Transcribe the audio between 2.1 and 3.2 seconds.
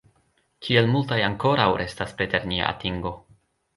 preter nia atingo!